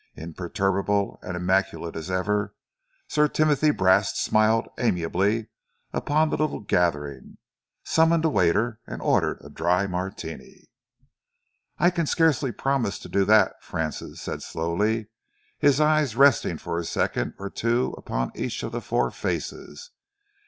Imperturbable 0.15 1.19
and 1.21 1.37
immaculate 1.37 1.95
as 1.95 2.09
ever, 2.09 2.55
Sir 3.07 3.27
Timothy 3.27 3.69
Brast 3.69 4.19
smiled 4.19 4.67
amiably 4.79 5.49
upon 5.93 6.31
the 6.31 6.37
little 6.37 6.61
gathering, 6.61 7.37
summoned 7.83 8.25
a 8.25 8.29
waiter 8.29 8.79
and 8.87 8.99
ordered 8.99 9.37
a 9.45 9.49
Dry 9.51 9.85
Martini. 9.85 10.71
"I 11.77 11.91
can 11.91 12.07
scarcely 12.07 12.51
promise 12.51 12.97
to 12.97 13.09
do 13.09 13.25
that," 13.25 13.61
Francis 13.63 14.19
said 14.19 14.41
slowly, 14.41 15.09
his 15.59 15.79
eyes 15.79 16.15
resting 16.15 16.57
for 16.57 16.79
a 16.79 16.83
second 16.83 17.35
or 17.37 17.51
two 17.51 17.93
upon 17.95 18.31
each 18.33 18.63
of 18.63 18.71
the 18.71 18.81
four 18.81 19.11
faces. 19.11 19.91